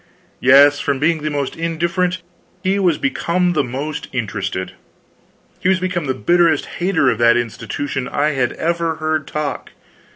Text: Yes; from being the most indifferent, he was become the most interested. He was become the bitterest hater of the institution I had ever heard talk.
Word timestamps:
Yes; 0.39 0.79
from 0.79 0.97
being 0.97 1.21
the 1.21 1.29
most 1.29 1.55
indifferent, 1.55 2.23
he 2.63 2.79
was 2.79 2.97
become 2.97 3.53
the 3.53 3.63
most 3.63 4.07
interested. 4.11 4.71
He 5.59 5.69
was 5.69 5.79
become 5.79 6.05
the 6.05 6.15
bitterest 6.15 6.65
hater 6.79 7.11
of 7.11 7.19
the 7.19 7.29
institution 7.37 8.07
I 8.07 8.29
had 8.29 8.53
ever 8.53 8.95
heard 8.95 9.27
talk. 9.27 9.73